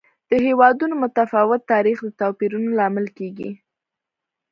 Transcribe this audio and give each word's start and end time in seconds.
د 0.29 0.31
هېوادونو 0.45 0.95
متفاوت 1.03 1.61
تاریخ 1.73 1.97
د 2.03 2.07
توپیرونو 2.21 2.69
لامل 2.79 3.07
کېږي. 3.17 3.51